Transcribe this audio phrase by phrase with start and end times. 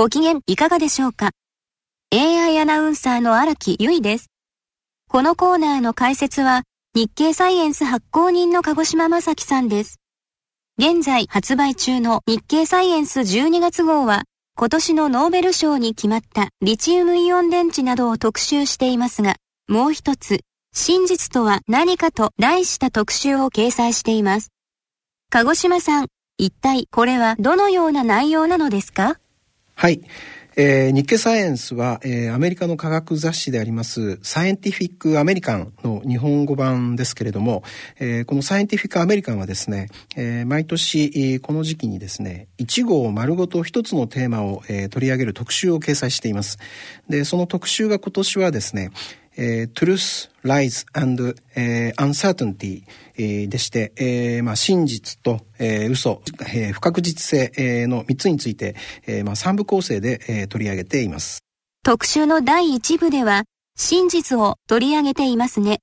[0.00, 1.32] ご機嫌いかがでしょうか
[2.10, 4.30] ?AI アナウンサーの荒木由衣です。
[5.10, 6.62] このコーナーの解説は、
[6.94, 10.00] 日経サイエンス発行人の鹿児島正樹さんです。
[10.78, 14.22] 現在発売中の日経サイエンス12月号は、
[14.56, 19.36] 今年のノーベル賞に決まったリチウムイオン電池などを特集していますが、
[19.68, 20.40] もう一つ、
[20.74, 24.48] 真実とは何かと題した特集を掲載しています。
[25.28, 26.06] 鹿児島さん、
[26.38, 29.19] 一体これはどのような内容なのですか？
[29.80, 30.02] はい。
[30.56, 37.62] えー、日経サイエンスは、えー、アメリカの科学雑誌でありますサイエンティフィック・アメリカンの日本語版ですけれども、
[37.98, 46.58] えー、このサイエンティフィック・アメリカンはですね、え、毎年、この時期にですね1号丸ごと1つのテーマを、え、取り上げる特集を掲載しています
[47.08, 48.90] でその特集が今年はですね
[49.36, 52.82] えー、Truth, Lies and、えー、Uncertainty、
[53.16, 58.76] えー、でして、えーまあ、真実と、えー、嘘、えー、不確実性、えー、の3つについて、
[59.06, 61.44] えーまあ、3部構成で、えー、取り上げています。
[61.82, 63.44] 特集の第1部では、
[63.76, 65.80] 真実を取り上げていますね。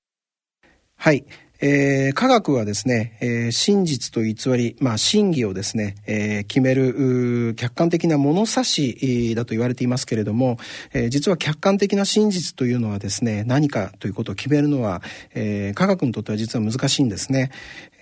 [0.95, 1.25] はい。
[1.59, 10.58] えー、科学はですね、えー、真実と偽り、まあ、真偽をですね、えー、決める客観的な物差しだと言われていますけれども、
[10.94, 15.02] えー、実は客観的な真実というのはですね何かということを決めるのは、
[15.33, 17.52] えー、科学にとっては実は難しいんですね。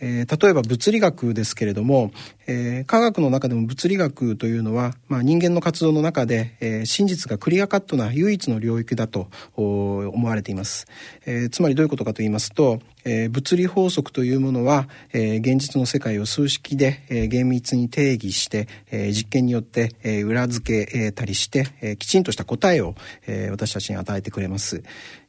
[0.01, 2.11] えー、例えば物理学ですけれども、
[2.47, 10.85] えー、科学の中でも物理学というのは、まあ、人間の活動の中で、えー、真実がクリアカットな唯一の領域だと思われています、
[11.25, 22.95] えー、つまりどういうことかと言いますと、えー、物理法則というものは、えー、現実の世界を数式で、えー、厳密に定義して、えー、実験によって、えー、裏付けたりして、えー、きちんとした答えを、
[23.27, 24.83] えー、私たちに与えてくれます。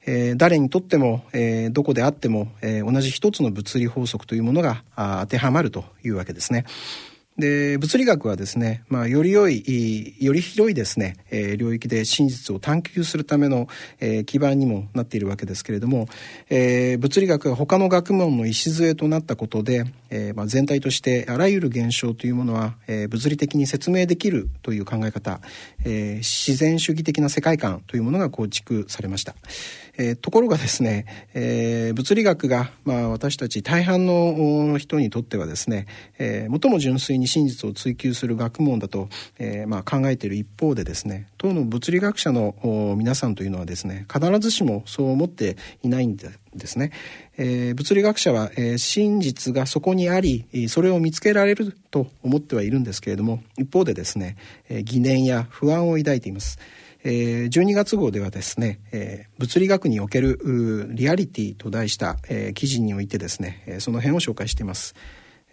[0.06, 6.64] えー、誰にとっても、えー、どこであっても、えー、同じ一つの物理法則というものが当てはまるというわけですね。
[7.38, 13.68] で、物理学はですね、まあ、より良い、より広いですね、えー、領域で真実を探求するための、
[14.00, 16.08] えー、基盤にもなっているわけですけれども、
[16.48, 25.40] えー、物理学が他の学問の礎となったことで、えーまあ、全体としてあらゆる現象というものは、えー、物理的に説明できるという考え方、
[25.84, 29.34] えー、自然主義的な世界観というものが構築されました。
[29.98, 35.86] えー、ところがですね、えー、物理学が、まあ、私たち大半の人にとってはですね、
[36.18, 42.54] えー、最も純粋に真実を追求する学問だと、えーまあ、考えている一方でですね当の物理学者の
[42.96, 46.92] 皆さんというのはですね必ずしもそう思っていないんですですね。
[47.36, 54.36] えー、物理学者は、えー、真実がそこにありそれを見つけられると思ってはいるんですけれども一方でですね、
[54.68, 56.58] えー、疑念や不安を抱いています。
[57.04, 64.94] えー、12月号ではですね、えー、物理学におけるリアリティと題した、えー、記事においてですね、えー、その辺を紹介しています。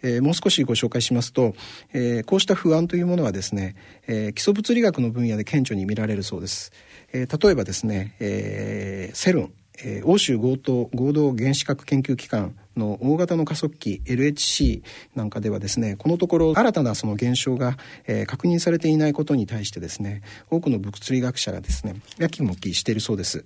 [0.02, 1.54] えー、もう少しご紹介しますと、
[1.92, 3.74] えー、こうした不安というものはですね、
[4.06, 6.72] えー、基礎物理学の分野で顕著に見られるそうです。
[7.12, 14.82] え、例えばですね、えー、セルン、えー、欧州合同合同原子核研究機関の大型の加速器 LHC
[15.14, 17.76] なんかではですねこのところ新たなその現象が、
[18.06, 23.44] えー、確認されていないことに対してですね多くの物理学者がですねやきもきしているそうです、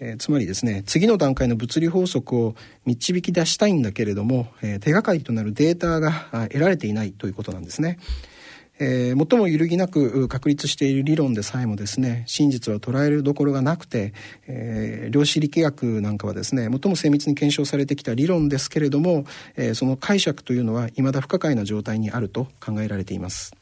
[0.00, 2.54] えー、つまりですね次の段階の物理法則を
[2.84, 7.98] 導き出したいんだけれども、えー、手がかりとなるデータが得られていないということなんですね。
[8.78, 14.12] えー、最も揺るぎなく確立している理論でさえもですね真実は捉えるどころがなくて、
[14.46, 19.24] えー、量子力学なんかはですね最も精密に検証されてきた理論ですけれども、
[19.56, 23.52] えー、その解釈というのは未だ不可解な状態にあると考えられています。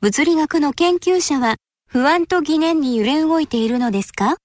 [0.00, 4.36] 物理学の研究者は不安と疑念に揺れ動いているのですか？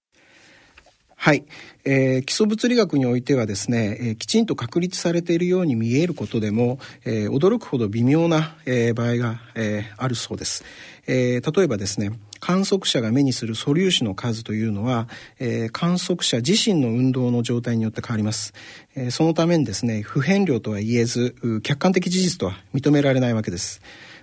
[1.15, 1.45] はい、
[1.85, 10.63] えー、基礎物理学においてはですね、えー、きちんと確立されているように見えることでも、えー、驚くほど微妙な、えー、場合が、えー、あるそうです、
[11.07, 15.07] えー、例えばですね観測者が目にする素粒子の数というのは、
[15.39, 18.53] えー、観測者自身の運動の状態によって変わります、
[18.95, 23.81] えー、そのためにですね不変量とは言えず客観的事実とは認められないわけです。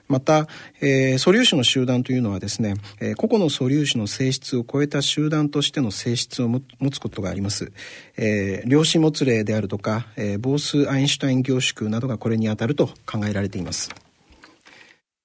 [0.09, 0.47] また、
[0.81, 6.60] えー、素粒子の集団というのはですね、えー、個々の素粒子の性質を超えた集団としての性質を持
[6.91, 7.72] つことがあります。
[8.16, 13.91] えー、量子もつれであるとか、えー、ボース・アインシュタイン凝縮などがこれにあたると考えられています。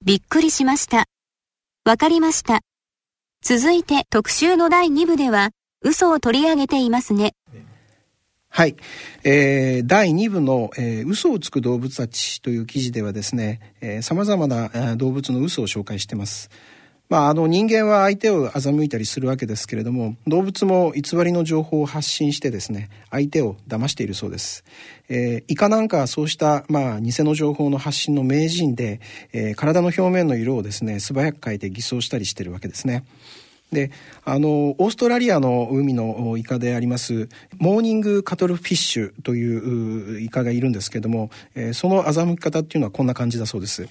[0.04, 1.06] びっくりしました。
[1.84, 2.60] わかりました。
[3.42, 5.50] 続いて特集の第2部では、
[5.82, 7.32] 嘘を取り上げていますね。
[8.58, 8.74] はい、
[9.22, 13.60] えー、第2部の、えー「嘘をつく動物たち」という記事ではですね
[14.02, 16.50] さまざまな動物の嘘を紹介しています。
[17.08, 24.64] まあ、あの人間は相手を欺いたりするわけですけれども動物も偽りの情報を発信してですね相手を騙しているそうです、
[25.08, 29.00] えー、イカなんかはそうした、まあ、偽の情報の発信の名人で、
[29.32, 33.04] えー、体の表面の色をですね素早く変えて偽装したりしているわけですね。
[33.72, 33.90] で
[34.24, 37.28] あのオーストラリアの海のイカであります
[37.58, 43.88] モーニングカトルフィッシュというイカがいるんですけども、えー、その欺き方っていうのはこんな感じだそうです、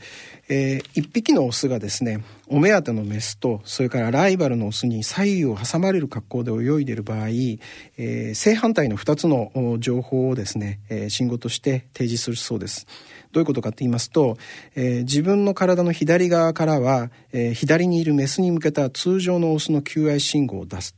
[0.49, 12.87] えー、一匹のオスがですねお目当てのメスとそれからライバルのオスに左右を挟まれる格好で泳いでいる場合、えー、正反対の2つの情報をですね、えー、信号として提示するそうです。
[13.33, 14.37] どういうことかと言いますと、
[14.75, 20.95] えー、自分の体の左側からは、え、左にいるメスに向けた通常のオスの求愛信号を出す。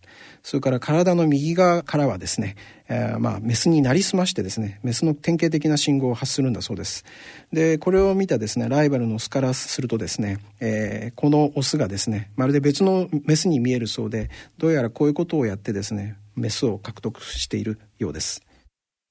[0.49, 2.55] それから体の右側からはですね、
[2.87, 7.05] えー、まあメスになりすましてですねメスの典型的な信号を発するんだそうです。
[7.53, 18.41] でこれを見たですねライバルのオスからするとですね、えー、このオスがですねまるで別のメスに見えるそうでどうやらこういうことをやってですねメスを獲得しているようです。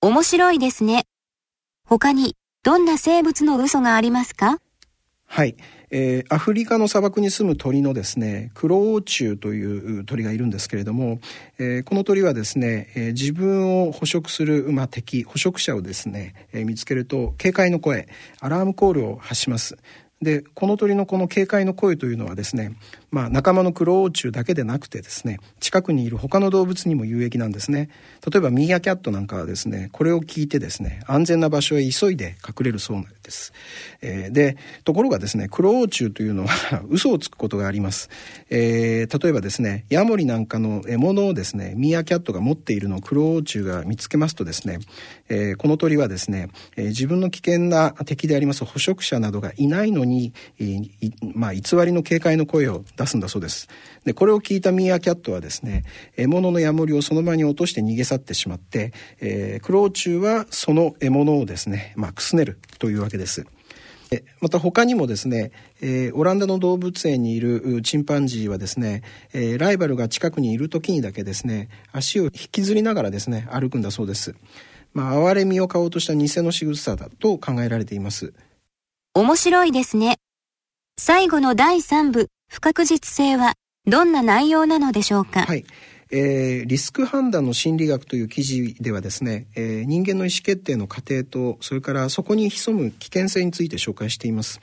[0.00, 1.04] 面白いですね。
[1.86, 4.58] 他にどんな生物の嘘がありますか？
[5.24, 5.54] はい、
[5.90, 11.20] えー、アフリカの砂漠に住む鳥のですねクロオウチュウという鳥がいるんですけれども、
[11.58, 18.08] えー、この鳥はですね、えー、自分を捕食する、まあ、敵捕食者をですね、えー、見つけると警戒の声
[18.40, 19.76] アラームコールを発します。
[20.20, 22.72] でこの鳥のこの警戒の声というのはですね、
[23.12, 27.88] まあ、仲間のクロオウチュウだけでなくてですね近くにいる他の動物にも有益なんですね。
[28.28, 33.52] 例えばミーアキャットなんかはですねこれを聞いてですね安全な場所へ急いで隠れるそうなんです、
[34.02, 38.10] えー、でところがですねクロオウチュウというのは 嘘をつくことがあります、
[38.50, 44.80] えー、例えばですねヤモリなんかの獲物をですねミーアキャットが持っているのをクロオウチュウが見つけますとですね、
[45.28, 50.88] えー、この鳥はですね、え自分の危険な敵であります捕食者などがいないのにに、えー、
[51.34, 53.68] まあ、偽りの警戒の声を出すんだそうです。
[54.04, 55.84] で、これを聞いたミーアキャットはですね、
[56.16, 63.46] 獲物のヤモリをその場に落として逃げ去ってしまって、えー、クロウチュウはその獲物をですね、まあ、くすねるというわけです。
[64.40, 69.02] また他にもですね、えー、オランダの動物園にいるチンパンジーはですね、
[69.34, 74.34] えー、ライバルが近くにいる時にだけですね足を引きずりながらですね歩くんだそうです。
[74.94, 78.32] まあ、哀れみを買おうとした偽の仕草だと考えられています。
[79.14, 80.16] 面白いですね。
[80.98, 83.54] 最後の第3部、不確実性は
[83.86, 85.42] どんな内容なのでしょうか？
[85.42, 85.64] はい。
[86.10, 94.60] えー、リスク判断の心理学という記事ではですね、えー、人間の意思決定の過程とそれからそこに潜む危険性について紹介しています。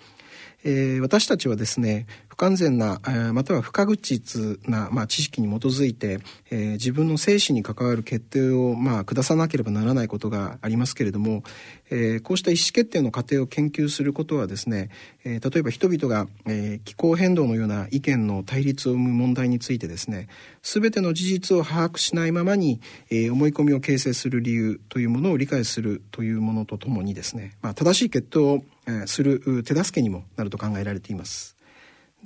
[0.64, 6.20] えー、私たちはですね不完全な、えー、または不確実な、まあ、知識に基づいて、
[6.52, 11.44] えー、自分の生死に関わる決定を、まあ、下さなければならないことがありますけれども、
[11.90, 14.90] えー、こうした意思決定の過程を研究することはですね、
[15.24, 20.28] えー、例えば人々が、えー、気候変動のような意見の対立を生む問題についてですね
[20.62, 28.62] 全ての事実を把握しないままに、えー、思い込みを形成する理由というものを理解するというものとともにですね、まあ、正しい決定を
[29.06, 31.55] する手助けにもなると考えられています。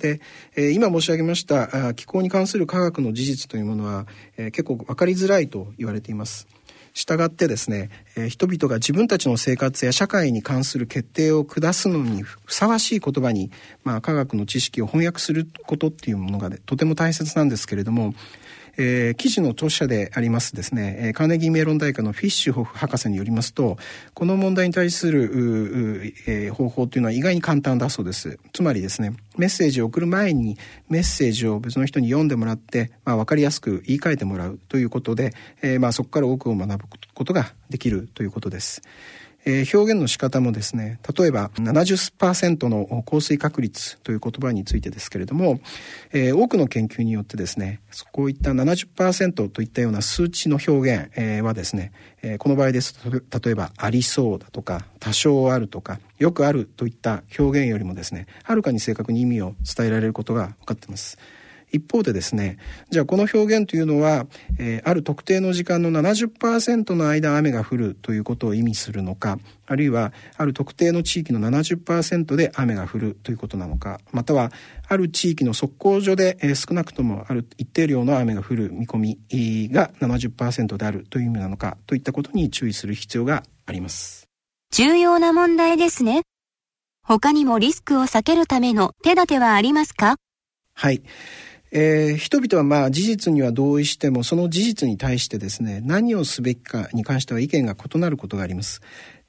[0.00, 0.20] で、
[0.56, 4.06] え今申し上げました気候に関する科学の事実というものは、
[4.36, 6.48] え結構分かりづらいと言われています。
[6.92, 13.50] したがってですね、え人々が自分たちの生活や社会に関する決定を下すのにふさわしい言葉に、
[13.84, 18.14] まあ、科学の知識を翻訳することっていうものが、ね、とても大切なんですけれども
[18.76, 23.76] えー、記事の著者でありますですね、えー、カーネギーメロン大学のフィッシュホフ博士によりますと
[24.14, 30.56] この問題に対する、えー、方法というのは意外に簡単だそうですつまりですねメッセージを送る前に
[30.88, 36.84] メッセージを別の人に読んでもらって、まあ、分かりやすく言い換えてもらうということで、えーまあ、そこから多くを学ぶ
[37.14, 38.82] ことができるということです。
[39.44, 45.60] えー、表現の仕方もですね例えば70%の降水確率という言葉についてですけれども、
[46.12, 47.80] えー、多くの研究によってですね
[48.12, 51.92] こういった70%といったような数値の表現、えー、はですね、
[52.22, 61.18] えー、この場合ですと例えばありそうだとか多少あるとかよくあるといった表現よりもですねはるかに正確に意味を伝えられることが分かっています。
[61.72, 62.58] 一方でですね
[62.90, 64.26] じゃあこの表現というのは、
[64.58, 74.52] えー、ある特定の時間の70%の間雨が降るということを意味するのかあるいはある特定の地域の70%で雨が降るということなのかまたは
[74.88, 84.26] ある地域の測候所で、えー、少なくともある一定量の雨が降る見込みが70%であるという意味なのかといったことに注意する必要があります。
[84.72, 86.22] 重要な問題ですね。
[87.02, 90.16] 他にもリスクを避けるための手立てはありますか？
[90.74, 91.02] はい。
[91.72, 98.80] えー、人々はまあ事実には同意してもその事実に対してですね何をすべきかに関しては意見が異なることがあります。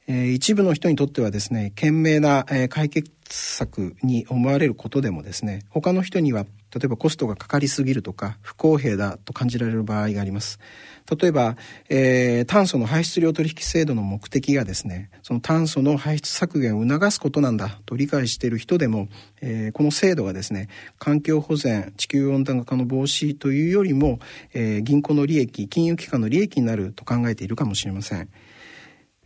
[0.08, 10.60] えー、一部の人にとってはですね賢明な、えー、解決策に思われることでもですね他の人には例えばコストがかかりすぎるとか不公平だと感じられる場合があります
[11.20, 11.58] 例えば、
[11.90, 19.10] えー、炭素の排出量取引制度の目的がですねその炭素の排出削減を促すことなんだと理解している人でも、
[19.42, 24.20] えー、この制度がですね環境保全地球温暖化の防止というよりも、
[24.54, 28.30] えー、銀行の利益金融機関の利益になると考えているかもしれません。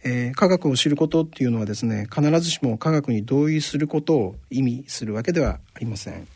[0.08, 6.28] えー、科学を知ることっていうのはですね必ずしも科学に同意することを意味するわけではありません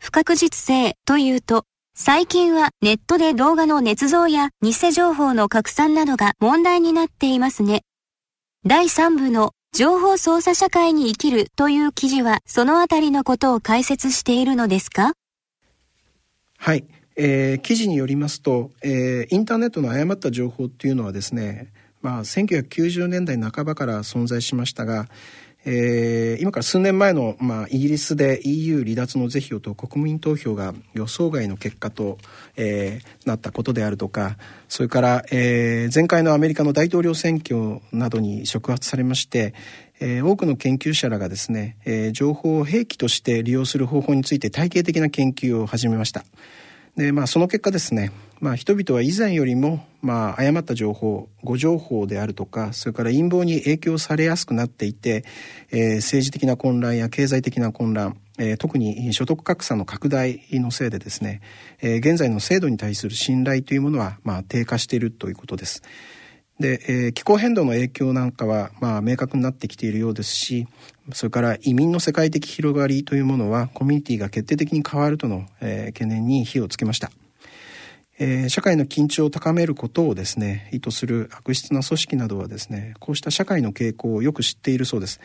[0.00, 1.64] 不確実性というと
[1.94, 7.82] 最近はネットで動画の捏造や偽情報の拡散などが問題になっていますね。
[8.64, 15.12] 第3部の情報操作社会に生きるという記事はそのあたりのことを解説しているのですか？
[16.56, 16.84] はい、
[17.16, 25.08] えー、記事によりますと、えー、インターネットの誤った情報っていうのはですねまあ、1990年代半ばから存在しましたが、
[25.70, 32.16] えー、今から数年前の、まあ、イギリスで EU 離脱の是非を問う国民投票が予想外の結果と、
[32.56, 39.52] えー、なったことであるとかそれから、えー、前回のアメリカの大統領選挙などに触発されまして、
[40.00, 46.24] えー、多くの研究者らがですね、えー、情報を兵器として利用する方法について体系的な研究を始めました。
[46.98, 55.24] でまあその結果ですね、まあ、人々は以前よりも、まあ、誤った情報誤情報であるとかそれから陰謀に影響されやすくなっていて、
[55.70, 58.16] えー、政治的な混乱や経済的な混乱、
[58.58, 61.40] 特に所得格差の拡大のせいでですね、
[61.80, 65.82] 現在の制度に対する信頼というものは、まあ、低下しているということです。
[66.60, 70.66] で、えー、気候変動の影響なんかは、まあ、明確になってきているようですし
[71.12, 77.10] それから移民の世界的広がりというものはコミュニティが決定的に変わるとの、えー、懸念に火をつけました。
[78.20, 85.20] えー、社会の緊張を高めることをですね意図する悪質な組織などはですねこうした社会の傾向をよく知っているそうです、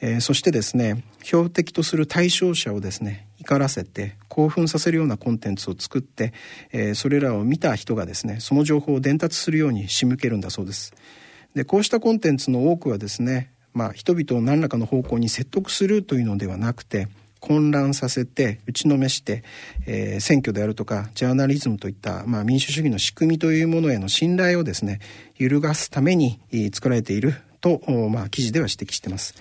[0.00, 6.32] えー、そしてですね標的とする対象者をですね怒らせて興奮させるようなコンテンツを作って、
[6.72, 10.94] えー、それらを見た人がですねその情報を伝達するように仕向けるんだそうです。
[11.54, 17.08] でこうしたコンテンツの多くはですねまあ人々を何らかの方向に説得するというのではなくて
[17.40, 19.44] 混乱させて打ちのめして、
[19.86, 25.00] えー、選挙であるとかジャーナリズムといった、まあ、民主主義の仕組みというものへの信頼をですね
[25.36, 26.40] 揺るがすために
[26.72, 27.80] 作られていると、
[28.10, 29.34] まあ、記事では指摘しています。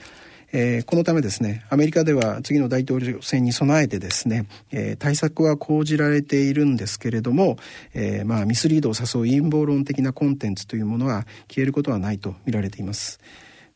[0.54, 7.58] えー、このためですねアメリカでは次の大統領選に備えてですね、えー、対策は講じられているんですけれども、
[7.94, 13.20] えー、まあ、ミスリードを誘う陰謀論的なコンテンツというものは消えることはないと見られています。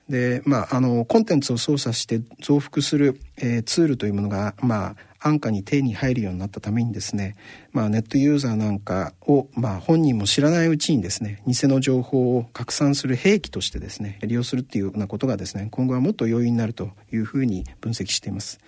[0.09, 7.35] でまああのコンテンツを操作して増幅する、えー、ツールというものがまあ安価に手に入るようになったためにですね、
[7.71, 18.59] まあ、ネットユーザーなんかを、まあ、本人も知らないうちにですね偽の情報を拡散する兵器としてですね利用するっていうようなことがですね今後はもっと容易になるというふうに分析しています。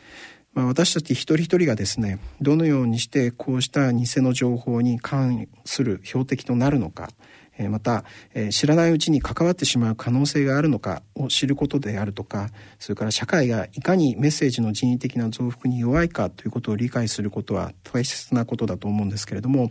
[0.53, 7.09] まあ、私たち一人一人がですねどのようにしてこうした偽の情報に関する標的となるのか
[7.69, 8.03] また
[8.49, 19.69] 知らないうちに関わってしまう可能性があるのかを知ることであるとかそれから社会がいかにメッセージの人為的な増幅に弱いかということを理解することは大切なことだと思うんですけれども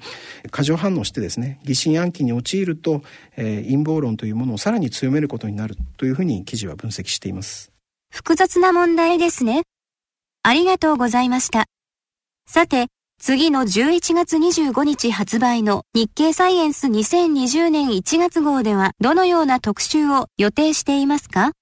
[0.51, 3.03] 過剰反応してですね疑心暗鬼に陥ると
[3.37, 7.73] 陰謀論というものをさらに強めることになるというふうに記事は分析しています。
[8.11, 9.63] 複雑な問題ですね。
[10.43, 11.65] ありがとうございました。
[12.47, 12.89] さて
[13.25, 21.53] 次の11月25日発売の日経サイエンス2020年1月号ではどのような特集を予定していますか？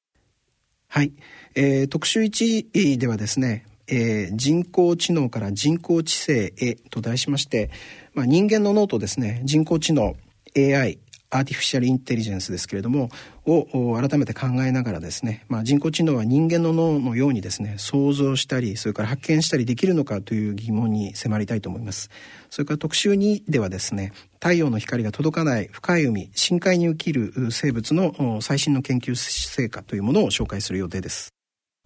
[0.88, 1.12] はい、
[1.54, 7.70] えー、特集1ではですね、えー、人工知能から人工知性へと題しまして、
[8.14, 10.16] まあ、人間の脳とですね人工知能
[10.56, 10.98] AI
[11.30, 13.08] アーティフィシャルインテリジェンスですけれども
[13.46, 22.10] を改めて考えながらですね、まあ、人工知能は人間の脳のようにですね想像したりそれから発見したりできるのかという疑問に迫りたいと思います。
[22.50, 31.30] それから特集2ではですね太陽の光が届かない深い海深海に生きる生物の最新の研究成果というものを紹介する予定です。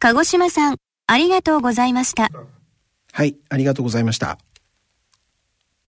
[0.01, 2.31] 鹿児島さんありがとうございました。
[3.13, 4.39] はいありがとうございました